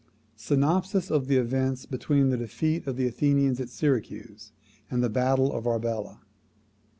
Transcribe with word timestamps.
SYNOPSIS 0.35 1.11
OF 1.11 1.27
THE 1.27 1.37
EVENTS 1.37 1.85
BETWEEN 1.85 2.31
THE 2.31 2.37
DEFEAT 2.37 2.87
OF 2.87 2.95
THE 2.97 3.05
ATHENIANS 3.05 3.59
AT 3.59 3.69
SYRACUSE, 3.69 4.51
AND 4.89 5.03
THE 5.03 5.09
BATTLE 5.11 5.51
OF 5.53 5.67
ARBELA. 5.67 6.21